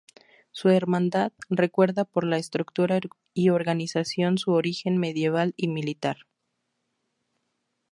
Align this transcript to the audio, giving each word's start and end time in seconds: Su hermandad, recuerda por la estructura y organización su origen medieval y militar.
Su 0.49 0.69
hermandad, 0.69 1.31
recuerda 1.51 2.05
por 2.05 2.23
la 2.25 2.37
estructura 2.37 2.99
y 3.35 3.49
organización 3.49 4.39
su 4.39 4.51
origen 4.53 4.97
medieval 4.97 5.53
y 5.57 5.67
militar. 5.67 6.17